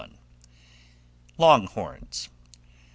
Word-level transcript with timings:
LONG 1.37 1.67
HORNS. 1.67 2.29